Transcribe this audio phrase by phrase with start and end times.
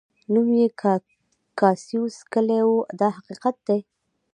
[0.31, 0.67] نوم یې
[1.59, 3.79] کاسیوس کلي و دا حقیقت دی.